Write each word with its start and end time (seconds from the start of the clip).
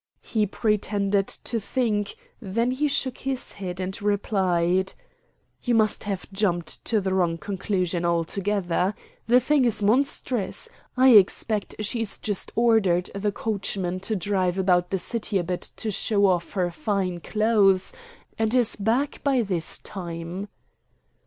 He 0.23 0.47
pretended 0.47 1.27
to 1.27 1.59
think, 1.59 2.15
then 2.41 2.71
he 2.71 2.87
shook 2.87 3.19
his 3.19 3.51
head 3.51 3.79
and 3.79 4.01
replied: 4.01 4.93
"You 5.61 5.75
must 5.75 6.05
have 6.05 6.25
jumped 6.33 6.83
to 6.85 6.97
a 6.97 7.01
wrong 7.13 7.37
conclusion 7.37 8.03
altogether. 8.03 8.95
The 9.27 9.39
thing's 9.39 9.83
monstrous. 9.83 10.69
I 10.97 11.09
expect 11.09 11.75
she's 11.81 12.17
just 12.17 12.51
ordered 12.55 13.11
the 13.13 13.31
coachman 13.31 13.99
to 13.99 14.15
drive 14.15 14.57
about 14.57 14.89
the 14.89 14.97
city 14.97 15.37
a 15.37 15.43
bit 15.43 15.61
to 15.75 15.91
show 15.91 16.25
off 16.25 16.53
her 16.53 16.71
fine 16.71 17.19
clothes, 17.19 17.93
and 18.39 18.55
is 18.55 18.75
back 18.75 19.23
by 19.23 19.43
this 19.43 19.77
time." 19.77 20.47